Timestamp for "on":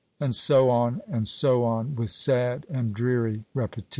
0.71-1.01, 1.63-1.95